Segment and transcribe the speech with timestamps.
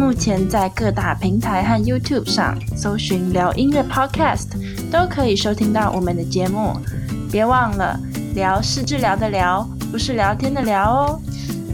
[0.00, 4.46] 目前在各大平台和 YouTube 上搜寻“聊音乐 Podcast”，
[4.90, 6.74] 都可以收听到我们的节目。
[7.30, 8.00] 别忘了，
[8.34, 11.20] 聊是治疗的聊，不是聊天的聊哦。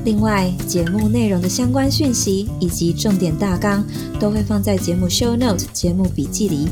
[0.04, 3.84] 另外，节目内容的相关讯息以及重点大纲
[4.18, 6.68] 都会放在节目 Show Note 节目笔记里，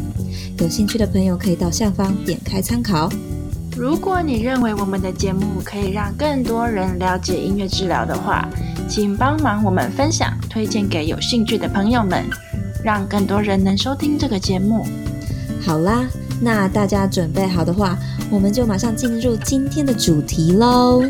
[0.58, 3.08] 有兴趣的朋友可以到下方点开参考。
[3.76, 8.44] 如果你认为我们的节目可以让更多人了解音乐治疗的话，
[8.88, 12.24] 请帮忙我们分享、推荐给有兴趣的朋友们，
[12.82, 14.86] 让更多人能收听这个节目。
[15.60, 16.06] 好啦，
[16.40, 17.98] 那大家准备好的话，
[18.30, 21.02] 我们就马上进入今天的主题喽。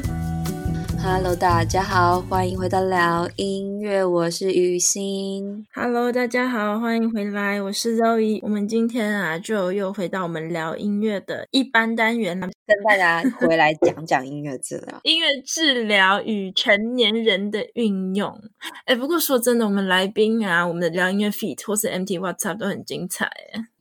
[1.07, 5.67] Hello，大家好，欢迎回到聊音乐，我是雨欣。
[5.75, 8.39] Hello，大家好，欢迎回来，我是 Zoe。
[8.41, 14.99] 我们今天啊，就又回到我们聊音乐的一般单元了，跟大家回来讲讲音乐治疗。
[15.05, 18.41] 音乐治疗与成年人的运用。
[18.87, 23.31] 哎，不过说真的，我们来宾啊，我们的聊音乐 feat 或是 MT WhatsApp 都很精彩。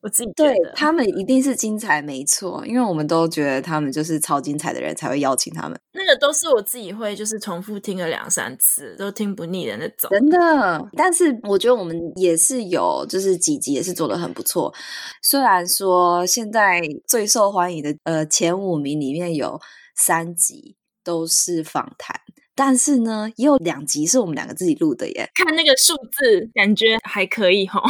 [0.03, 5.79] 我自己对他们一定是精彩，没错，因为我们都觉得他们就是超精彩的人，才会邀请他们。
[5.93, 10.89] 那个都是我自己会就是重复听了两三次都听不腻的那种，真的。
[10.97, 14.73] 但是我觉得我们也是有，就是几集也是做的很不错。
[15.21, 19.57] 虽然说现在最受欢迎的呃前五名里面有
[19.95, 22.19] 三集都是访谈，
[22.53, 25.29] 但是呢也有两集是我们两个自己录的耶。
[25.33, 27.81] 看那个数字，感觉还可以齁。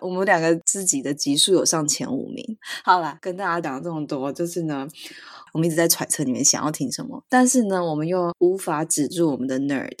[0.00, 2.56] 我们两个自己的集数有上前五名。
[2.84, 4.86] 好啦，跟大家讲这么多，就是呢，
[5.52, 9.96] 我们一直在揣测你们想要听什么，但是呢，我们又无法止住我们的 nerd，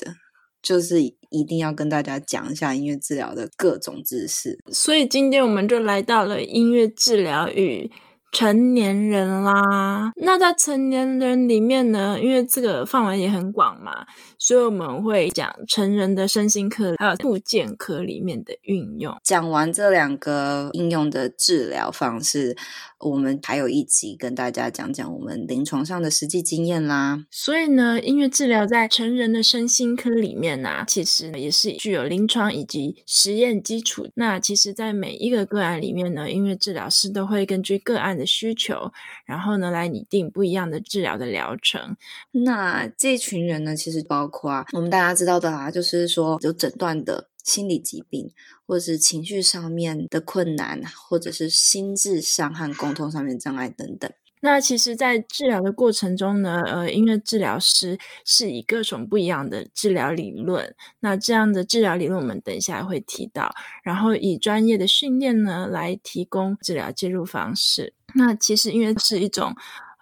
[0.62, 4.58] 就是一定要跟大家讲一下音乐治疗的各种知识。
[4.72, 7.90] 所以今天我们就来到了音乐治疗与
[8.34, 14.04] 成年人啦，那在成年人里面呢，因为这个范围也很广嘛，
[14.38, 19.16] 所以我们会讲成人的身心科，还有复健科里面的运用。
[19.22, 22.56] 讲完这两个应用的治疗方式。
[23.04, 27.24] 我们还有一集跟大家讲讲我们临床上的实际经验啦。
[27.30, 34.08] 所以呢，音乐治疗在成人的身心科里面呢、啊，其实也是具有临床以及实验基础。
[34.14, 38.90] 那其实，在每一个个案里面呢，音乐治疗师都会根据个案的需求，
[39.26, 41.96] 然后呢，来拟定不一样的治疗的疗程。
[42.32, 47.28] 那这群人呢，其实包括我们大家知道的啊，就是说有诊断的。
[47.44, 48.32] 心理疾病，
[48.66, 54.10] 或者是情绪上面的困难，或者是心智上和沟通上面障碍等等。
[54.40, 67.94] 那其实，在治疗的过程中呢，呃，音乐治疗师是以各种不一样的治疗理论，那这样的治疗理论我们等一下会提到，然后以专业的训练呢来提供治疗介入方式。
[68.14, 69.54] 那其实，因为是一种。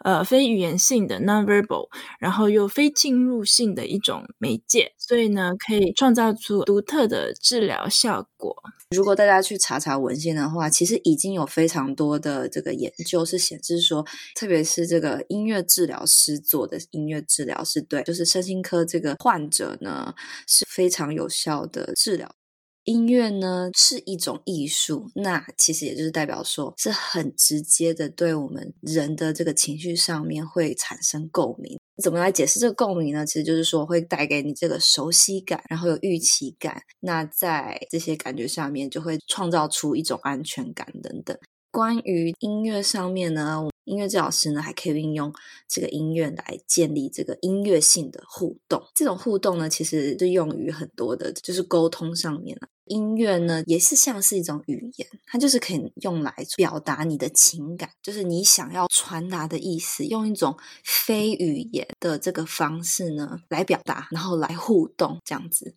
[0.05, 8.57] 呃，非语言性的 nonverbal，然后又非侵入性的一种媒介，所以呢，可以创造出独特的治疗效果。
[8.91, 14.05] 如果大家去查查文献的话，其实已经有非常多的这个研究是显示说，
[14.35, 20.13] 特别是这个音乐治疗师做的音乐治疗是对，就是身心科这个患者呢
[20.47, 22.35] 是非常有效的治疗。
[22.85, 31.79] 音乐呢是一种艺术，那其实也就是代表说是很直接的，对我们人的这个情绪上面会产生共鸣。
[32.03, 33.25] 怎么来解释这个共鸣呢？
[33.25, 36.83] 其实就是说会带给你这个熟悉感，然后有预期感。
[37.01, 41.37] 那在这些感觉上面，就会创造出一种安全感等等。
[41.71, 45.33] 关于音乐上面呢，音乐治疗师呢还可以运用
[45.69, 48.83] 这个音乐来建立这个音乐性的互动。
[48.95, 52.69] 这种互动呢，其实是用于很多的，就是沟通上面了。
[52.87, 60.55] 音乐呢，也是像是一种语言，它就是可以用来表达你的情感，就是你想要传达的意思，用一种
[60.85, 65.75] 非语言的这个方式呢来表达，然后来互动这样子。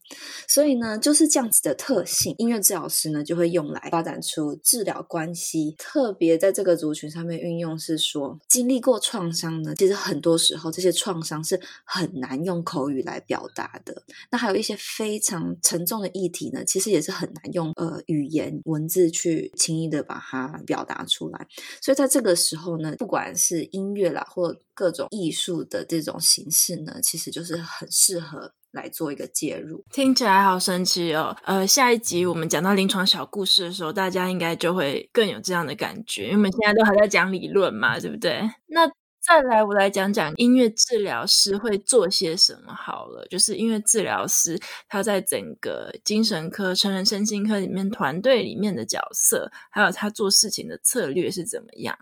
[0.48, 5.76] 所以呢，就是这样子的特性，音乐治疗师呢就会用来发展出治疗关系。
[5.78, 14.04] 特别在这个族群上面运用，是说经历过创伤呢，其实很多时候这些创伤是很难用口语来表达的。
[14.32, 21.48] 那还有一些非常沉重的议题呢，其实也是很难用呃语言文字去轻易的把它表达出来，
[21.82, 29.84] 所以在这个时候呢，不管是音乐啦或各种艺术的这种形式呢，其实就是很适合来做一个介入。
[29.92, 31.36] 听起来好神奇哦！
[31.46, 38.48] 呃，下一集我们讲到临床小故事的时候，大家应该就会更有这样的感觉，因为我们现在都还在讲理论嘛，对不对？
[38.68, 38.88] 那。
[39.26, 43.26] 再来，我来讲讲音乐治疗师会做些什么好了。
[43.28, 51.98] 就是音乐治疗师他在整个精神科、成人身心科里面团队里面的角色，还有他做事情的策略是怎么样。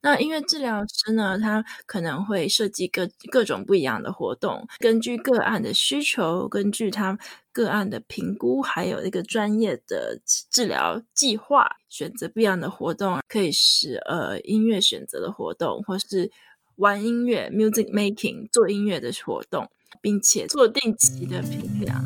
[0.00, 7.18] 那音乐治疗师呢，他可能会设计各各种不一样的活动，根据个案的需求，根据他
[7.50, 16.30] 个案的评估，还有一个专业的治疗计划，选择不一样的活动，可以是呃音乐选择的活动，或是。
[16.78, 19.68] 玩音乐 （music making） 做音乐的活动，
[20.00, 22.04] 并且做定期的评量。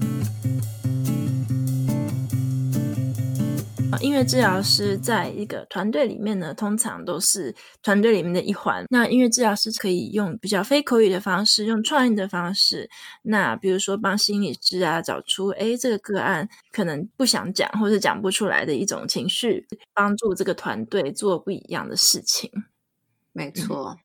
[4.00, 8.86] 音乐治疗师在一个团队里面呢，通常都是团队里面的一环。
[8.88, 12.88] 那音乐治疗师可以用比较非口语的方式，用创意的方式。
[13.24, 22.50] 那比如说帮心理师啊找出，诶，这个个案可能不想讲，或者讲不出来的一种情绪，帮助这个团队做不一样的事情。
[23.34, 23.98] 没错。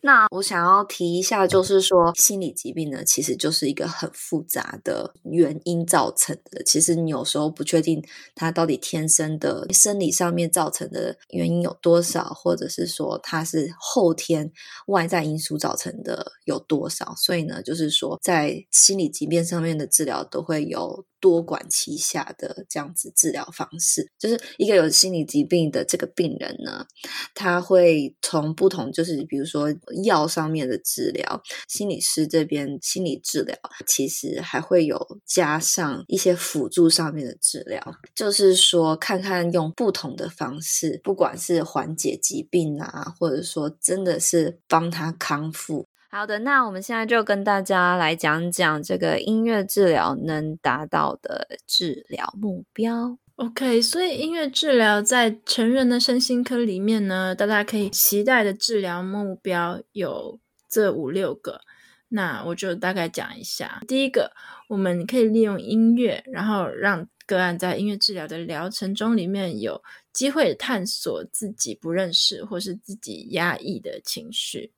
[0.00, 6.62] 那我想要提一下，就是说心理疾病呢，其实就是一个很复杂的原因造成的。
[6.64, 8.02] 其实你有时候不确定
[8.34, 14.52] 它到底天生的生理上面造成的原因有多少，或者是说它是后天
[14.86, 17.14] 外在因素造成的有多少。
[17.16, 21.04] 所以呢，就是说在心理疾病上面的治疗都会有。
[21.26, 26.86] 多管齐下的这样子治疗方式，就是一个有心理疾病的这个病人呢，
[27.34, 29.66] 他会从不同，就是比如说
[30.04, 33.58] 药上面的治疗，心理师这边心理治疗，
[33.88, 37.82] 其实还会有加上一些辅助上面的治疗，
[38.14, 45.88] 就是说看看用不同的方式，不管是缓解疾病啊，或者说真的是帮他康复。
[46.16, 53.18] 好的，那我们现在就跟大家来讲讲这个音乐治疗能达到的治疗目标。
[53.34, 60.40] OK，所以音乐治疗在成人的身心科里面呢，大家可以期待的治疗目标有
[60.70, 61.60] 这五六个。
[62.08, 63.82] 那我就大概讲一下。
[63.86, 64.32] 第一个，
[64.70, 69.82] 我们可以利用音乐，然后让个案在音乐治疗的疗程中里面有
[70.14, 74.72] 机会探索自己不认识或是自己压抑的情绪。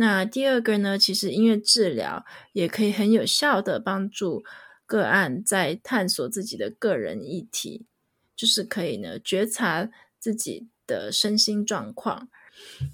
[0.00, 4.44] 那第二个呢，其实音乐治疗也可以很有效的帮助
[4.86, 7.84] 个案在探索自己的个人议题，
[8.36, 9.90] 就是可以呢觉察
[10.20, 12.28] 自己的身心状况。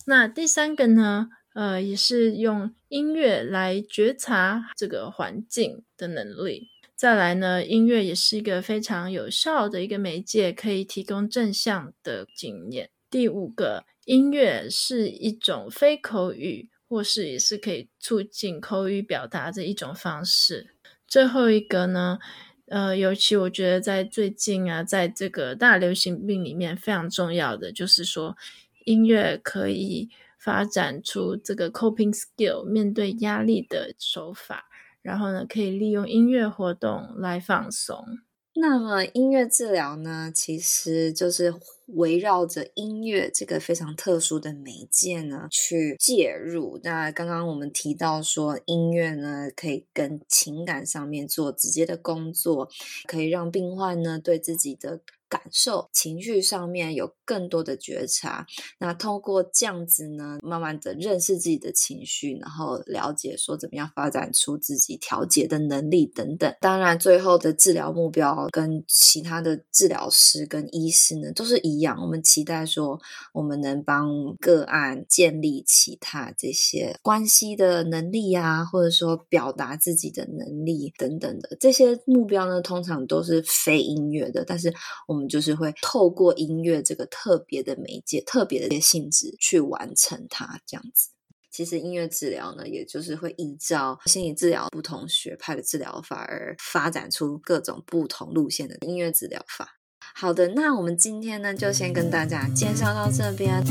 [0.06, 6.68] 那第三个呢，呃，也是用音乐来觉察这个环境的能力。
[6.96, 12.88] 再来呢，音乐也是一个非常有效的一个媒介，可以提供正向的经验。
[13.10, 16.70] 第五个，音乐是一种非口语。
[16.94, 20.76] 或是也是可以促进口语表达的一种方式。
[21.08, 22.20] 最后一个呢，
[22.66, 28.36] 呃，尤其我觉得在最近啊，在这个大流行病里面非常重要的，就是说
[28.84, 30.08] 音乐可以
[30.38, 34.66] 发展出这个 coping skill，面对压力的手法，
[35.02, 38.20] 然后呢，可以利用音乐活动来放松。
[38.54, 41.52] 那么音乐治疗呢，其实就是
[41.86, 46.80] 围绕着音乐这个非常特殊的媒介呢去介入。
[46.82, 52.68] 那刚刚我们提到说，音乐呢可以跟情感上面做直接的工作，
[53.06, 58.46] 可以让病患呢对自己的感受、情绪上面有更多的觉察，
[58.78, 66.54] 那通过这样子呢，慢慢的认识自己的情绪，然后了解说怎么样发展出自己调节的能力等等。
[66.60, 73.00] 当然，最后的治疗目标跟其他的治疗师跟医师呢都是一样，我们期待说
[73.32, 84.72] 我们能帮个案建立其他这些关系的能力啊，或者说表达自己的能力等等的这些目标呢，通常都是非音乐的，但是
[85.08, 85.23] 我们。
[85.28, 91.10] 就是会透过音乐这个特别的媒介、特别的性质去完成它，这样子。
[91.50, 99.78] 其实音乐治疗呢，也就是会依照心理治疗不同学派的治疗法而发展出各种不同路线的音乐治疗法。
[100.16, 103.62] 好的，那我们今天呢，就先跟大家介绍到这边。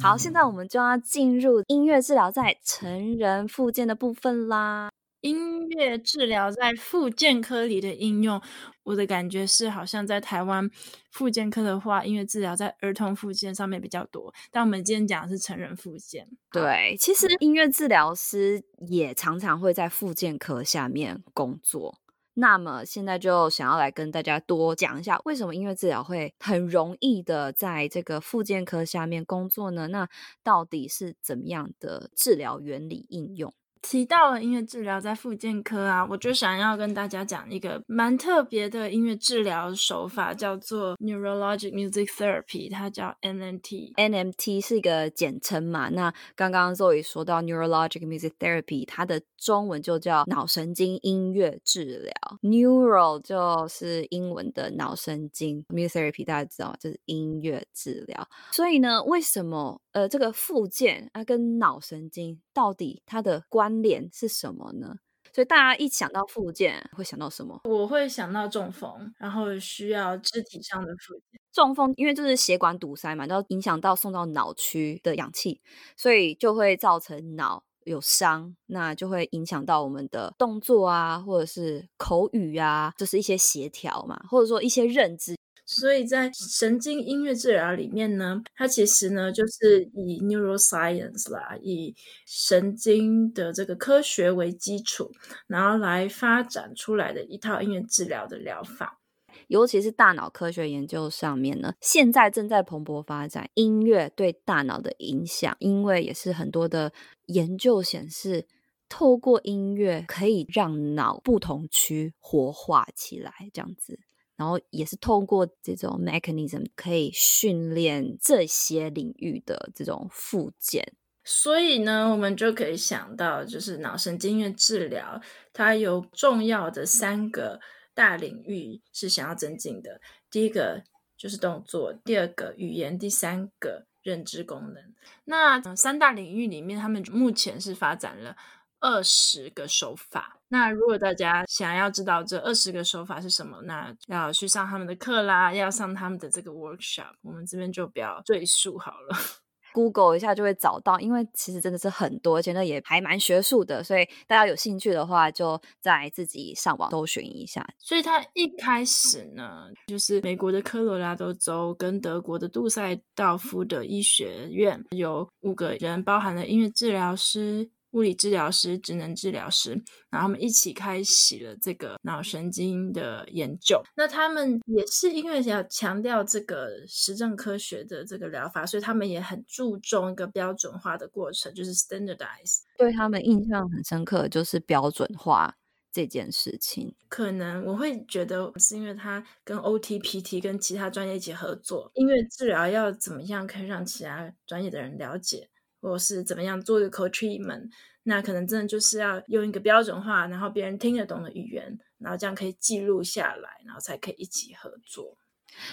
[0.00, 4.90] 好，现在我们就要进入音乐治疗在成人复健的部分啦。
[5.20, 8.40] 音乐治疗在复健科里的应用，
[8.84, 10.70] 我的感觉是，好像在台湾
[11.10, 14.32] 复健科的话，音乐治疗在儿童复健上面比较多。
[14.50, 16.26] 但我们今天讲的是成人复健。
[16.50, 21.98] 对，其实音乐治疗师也常常会在复健科下面工作。
[22.34, 29.88] 那么现在就想要来跟大家多讲一下，为什么音乐治疗会很容易的在这个复健科下面工作呢？
[29.88, 30.08] 那
[30.42, 33.52] 到底是怎么样的治疗原理应用？
[33.82, 43.94] 提到了音乐治疗在复健科啊，我就想要跟大家讲一个蛮特别的音乐治疗手法，叫做 Neurologic Music Therapy，它叫 NMT。
[43.94, 45.88] NMT 是一个简称嘛？
[45.88, 52.12] 那刚刚 Zoe 说到 Neurologic Music Therapy，它的中文就叫脑神经音乐治疗。
[52.42, 58.28] Neural 就是英文的脑神经，Music Therapy 大家知道就是音乐治疗。
[58.52, 64.96] 所以呢，为什么呃这个附件啊跟脑神经到底它的关联是什么呢？
[65.32, 67.60] 所以大家一想到附件会想到什么？
[67.64, 71.40] 我会想到中风，然后需要肢体上的附件。
[71.52, 75.60] 中风因为就是血管堵塞嘛，然后影响到送到脑区的氧气，
[75.96, 77.64] 所以就会造成脑。
[77.84, 85.34] 有伤，那就会影响到我们的动作啊，或者是口语啊，就是一些协调嘛，或者说一些认知。
[85.72, 91.94] 所以在神经音乐治疗里面呢，它其实呢就是以 neuroscience 啦，以
[92.26, 95.12] 神经的这个科学为基础，
[95.46, 98.98] 然后来发展出来的一套音乐治疗的疗法。
[99.46, 106.92] 尤其是大脑科学研究上面呢，现在正在蓬勃发展音乐对大脑的影响，因为也是很多的
[107.26, 108.48] 研究显示，
[108.88, 114.00] 透过音乐可以让脑不同区活化起来，这样子，
[114.40, 120.94] 然后也是透过这种 mechanism 可以训练这些领域的这种复健。
[121.22, 125.20] 所以呢，我们就可以想到，就是脑神经元治疗，
[125.52, 127.60] 它有重要的三个。
[127.92, 130.84] 大领域是想要增进的，第一个
[131.18, 134.94] 就是动作，第二个语言，第三个认知功能。
[135.24, 138.36] 那三大领域里面，他们目前是发展了
[138.80, 140.38] 二十个手法。
[140.48, 147.12] 那如果大家想要知道这二十个手法是什么，那要去上他们的课啦，要上他们的这个 workshop。
[147.22, 149.16] 我们这边就不要赘述好了。
[149.72, 157.64] Google 一下就会找到，因为其实真的是很多，而且呢也还蛮学术的，所以大家有兴趣的话，就在自己上网搜寻一下。
[157.78, 167.70] 所以他一开始呢，就是美国的科罗拉多州跟德国的杜塞道夫的医学院有五个人，包含了音乐治疗师。
[167.92, 169.72] 物理治疗师、职能治疗师，
[170.10, 173.82] 然后他们一起开启了这个脑神经的研究。
[173.96, 182.60] 那他们也是因为要强调这个实证科学的这个疗法，所以他们也很注重一个标准化的过程，就是 standardize。
[182.76, 185.56] 对他们印象很深刻，就是标准化
[185.92, 186.94] 这件事情。
[187.08, 195.50] 可能我会觉得是因为他跟 OT、PT 跟其他专业一起合作，音乐治疗要怎么样可以让其他专业的人了解。
[195.80, 197.70] 或是怎么样做一个 co-treatment，
[198.04, 205.16] 那可能真的就是要用一个标准化，然后别人听得懂的语言，然后这样可以记录下来，然后才可以一起合作。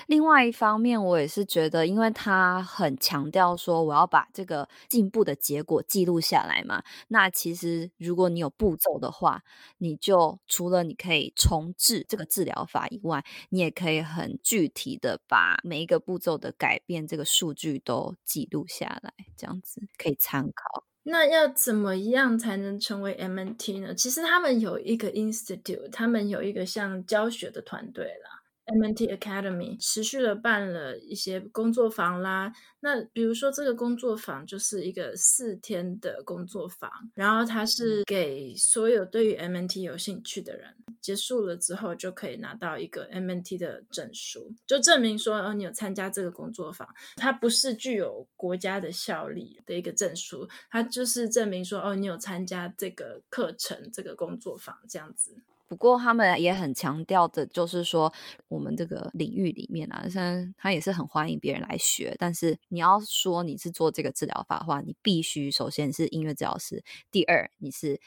[0.08, 6.84] 另外一方面，我也是觉得，因为他很强调说，我要把这个进步的结果记录下来嘛。
[7.10, 9.44] 那其实如果你有步骤的话，
[9.78, 20.84] 你就除了你可以重置这个治疗法以外，你也可以很具体的把每一个步骤的改变这个数据都记录下来，这样子可以参考。
[21.04, 23.96] 那要怎么样才能成为 MNT 呢？
[23.96, 28.37] 其实他们有一个 institute，他们有一个像教学的团队啦。
[28.68, 32.54] MNT Academy 持续的办了一些工作坊啦。
[32.80, 46.88] 那比如说这个工作坊就是一个四天的工作坊，然后它是给所有对于 MNT 有兴趣的人，结束了之后就可以拿到一个 MNT 的证书，就证明说哦你有参加这个工作坊。
[47.16, 55.36] 它不是具有国家的效力的一个证书，它就是证明说哦你有参加这个课程、这个工作坊这样子。
[55.68, 58.12] 不过他们也很强调的，就是说
[58.48, 68.00] 我们这个领域里面啊，虽然他也是很欢迎别人来学，但是你要说你是做这个治疗法的话，你必须首先是音乐治疗师，第二你是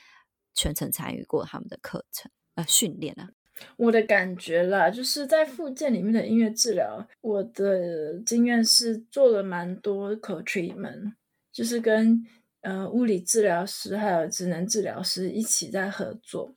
[0.55, 3.31] 全程参与过他们的课程呃训练啊。
[3.77, 11.13] 我的感觉啦，就是在复健里面的音乐治疗，我的经验是做了蛮多 co-treatment，
[11.53, 12.27] 就是跟。
[12.63, 16.55] 呃，物理治疗师还有职能治疗师一起在合作。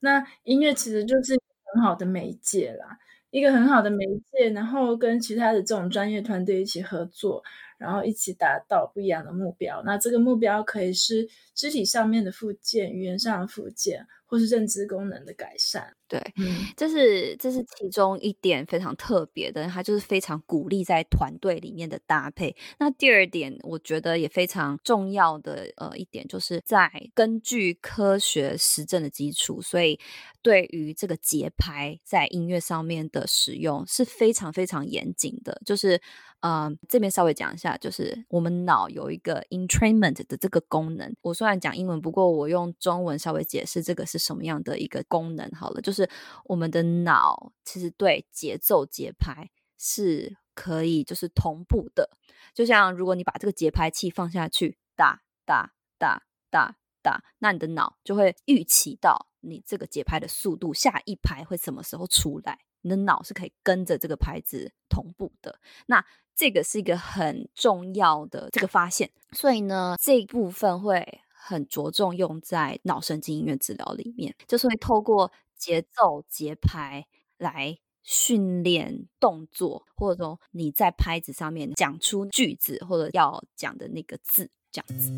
[0.00, 1.38] 那音乐其实就是
[1.72, 2.98] 很好的媒介啦，
[3.30, 7.42] 一个很好的媒介，然后跟其他的这种专业团队一起合作，
[7.78, 9.82] 然后一起达到不一样的目标。
[9.84, 15.94] 那这个目标可以是肢体上面的复健、语言上的复健，或是认知功能的改善。
[16.08, 22.54] 对，嗯，这是这是其中一点非常特别的，它就是非常鼓励在团队里面的搭配。
[22.78, 29.98] 那第二点，我觉得也非常重要的呃一点，就是在根据科学实证的基础，所以
[30.42, 36.00] 对于这个节拍在音乐上面的使用是非常非常严谨的，就是。
[36.40, 41.16] 呃，这边稍微讲一下，就是我们脑有一个 entrainment 的这个功能。
[41.22, 45.80] 我虽然讲英文，不过我用中文稍微解释这个是什么样的一个功能好了。
[45.80, 46.08] 就是
[46.44, 52.10] 我们的脑其实对节奏节拍是可以就是同步的。
[52.54, 62.60] 就像如果你把这个节拍器放下去，哒哒哒哒哒，那你的脑就会预期到你这个节拍的速度，下一拍会什么时候出来。
[62.82, 66.04] 你的脑是可以跟着这个拍子同步的，那
[66.36, 85.12] 这个是一个很重要的这个发现，所以呢，这一部分会很着重用在脑神经音乐治疗里面，就是会透过节奏节拍来训练动作，或者说你在拍子上面讲出句子或者要讲的那个字，这样子。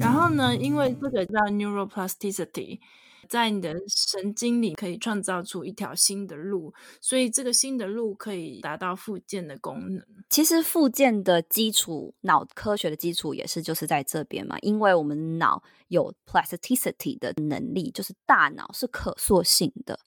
[0.00, 2.80] 然后呢，因为这个叫 neuroplasticity，
[3.28, 10.04] 在你的神经里可以创造出一条新的路，所以这个新的路可以达到复健的功能。
[10.28, 19.98] 其实复健的基础，脑科学的基础也是就是在这边嘛，因为我们脑有 plasticity 的能力，就是大脑是可塑性的，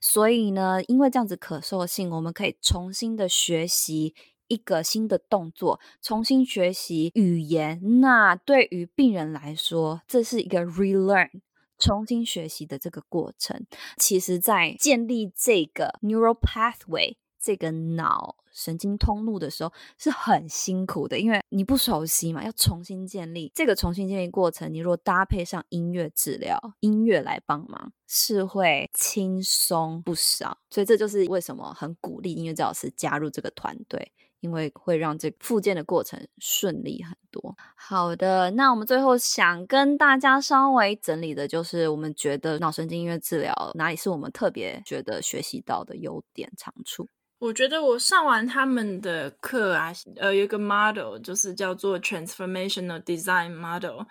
[0.00, 4.14] 所以呢，因为这样子可塑性，我们可以重新的学习。
[4.46, 11.30] 一个新的动作，重新学习语言，那对于病人来说，这是一个 relearn，
[11.78, 13.66] 重新学习的这个过程。
[13.96, 23.50] 其实，在建立这个 neural pathway 这个脑神经通路的时候，是很辛苦的，因为你不熟悉嘛，要重新建立。
[23.54, 30.58] 这个重新建立过程，你如果搭配上音乐治疗，音乐来帮忙，是会轻松不少。
[30.70, 34.12] 所以，这就是为什么很鼓励音乐治疗师加入这个团队。
[34.44, 37.56] 因为会让这复健的过程顺利很多。
[37.74, 47.08] 好的，那我们最后想跟大家稍微整理的，就是我们觉得脑神经音乐治疗哪里是我们特别觉得学习到的优点长处？
[47.38, 54.02] 我觉得我上完他们的课啊，呃，有一个 model 就是叫做 transformational design model，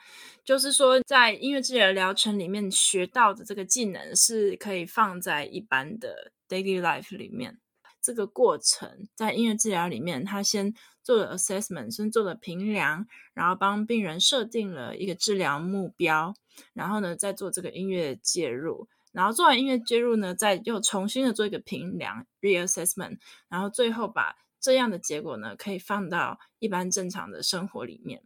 [0.43, 7.59] 就是说在音乐治疗疗程里面学到的这个技能是可以放在一般的 daily life 里面。
[8.03, 16.35] 这个过程在音乐治疗里面，他先做了 assessment，先做了评量，然后帮病人设定了一个治疗目标，
[16.73, 28.21] 然后呢，再做这个音乐介入，然后做完音乐介入呢，再又重新的做一个评量 reassessment，然后最后把这样的结果呢，可以放到一般正常的生活里面。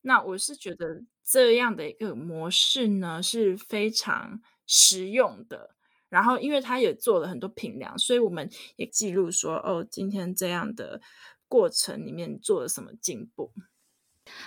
[0.00, 5.76] 那我是觉得这样的一个模式呢，是非常实用的。
[6.12, 8.46] 然后，因为他也做了很多评量，所以我们
[8.76, 11.00] 也记录说，哦，今天这样的
[11.48, 13.50] 过程里面做了什么进步。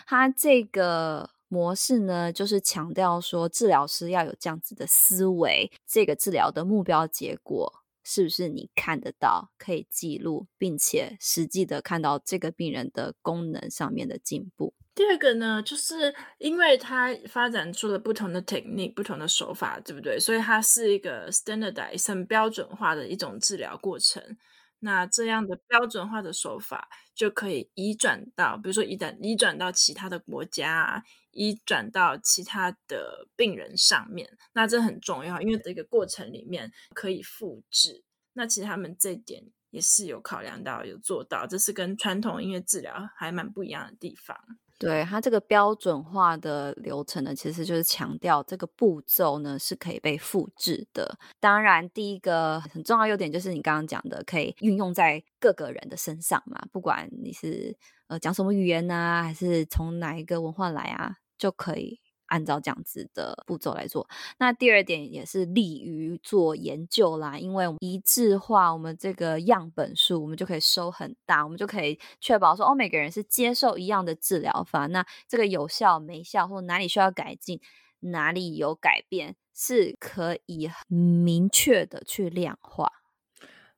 [0.05, 14.75] 他这个模式呢，就是强调说，治疗师要有这样子的思维，这个治疗的目标结果是不是你看得到、可以记录，并且实际的看到这个病人的功能上面的进步。
[14.95, 20.17] 第二个呢，就是因为它发展出了不同的 technique、不同的手法，对不对？
[20.17, 24.37] 所以它是一个 standardized 很标准化的一种治疗过程。
[24.79, 34.29] 那这样的标准化的手法就可以移转到，比如说移转移转到其他的国家，移转到其他的病人上面。
[34.53, 38.03] 那这很重要，因为这个过程里面可以复制。
[38.33, 44.37] 那其实他们这点也是有考量到、有做到，这是跟传统音乐治疗还蛮不一样的地方。
[44.77, 51.17] 对，它这个标准化的流程呢，其实就是强调这个步骤呢是可以被复制的。
[51.39, 57.75] 当然，第一个很重要优点就是你刚刚讲的，可以运用在各个人的身上嘛，不管你是
[58.07, 62.01] 呃讲什么语言啊，还是从哪一个文化来啊，就可以。
[62.27, 64.07] 按照这样子的步骤来做。
[64.37, 74.87] 那第二点也是利于做研究啦，因为一致化我们这个样本数，我们就可以收很大，我们就可以确保说，哦，每个人是接受一样的治疗法。
[74.87, 77.59] 那这个有效没效，或哪里需要改进，
[77.99, 82.91] 哪里有改变，是可以明确的去量化。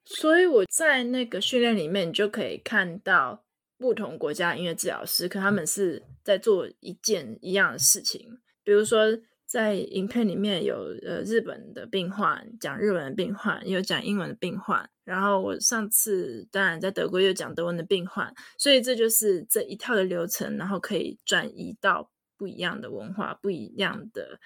[0.05, 3.43] 所以我在那个训练里面，你就可以看到。
[3.77, 8.39] 不同国家音乐治疗师，可他们是在做一件一样的事情。
[8.63, 9.05] 比如说，
[9.45, 14.89] 在影片里面有呃日本的病患讲日文的病患，有讲英文的病患。
[15.05, 24.39] 然后我上次当然在德国又讲德文的病患，所以这就是这一套的流程，然后可以转移到不一样的文化、不一样的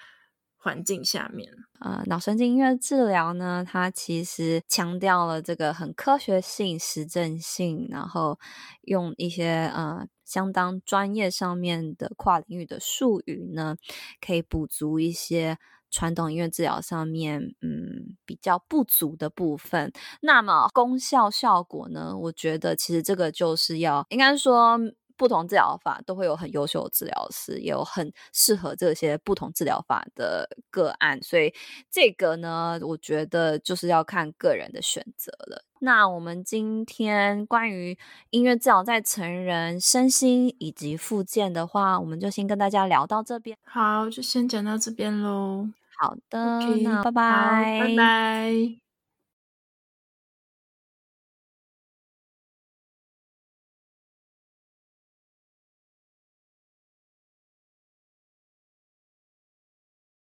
[0.62, 1.52] 环境下面。
[1.80, 8.38] 呃，脑神经音乐治疗呢，它其实强调了这个很科学性、实证性，然后
[8.82, 13.76] 用一些呃相当专业上面的跨领域的术语呢，
[14.24, 15.58] 可以补足一些。
[15.94, 19.92] 传统音乐治疗上面，嗯，比较不足的部分。
[20.22, 22.16] 那么功效效果呢？
[22.16, 24.78] 我觉得其实这个就是要，应该说
[25.16, 31.22] 不同治疗法都会有很优秀的治疗师，也有很适合这些不同治疗法的个案。
[31.22, 31.52] 所以
[31.90, 35.64] 这个呢，我觉得就是要看个人的选择了。
[35.80, 37.98] 那我们今天关于
[38.30, 43.58] 音乐治疗在成人身心以及复健的话，我们就先跟大家聊到这边。
[43.64, 45.68] 好，就先讲到这边喽。
[45.98, 48.91] 好的，Okay, 那拜拜，拜拜。